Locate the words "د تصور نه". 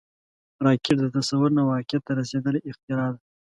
1.01-1.63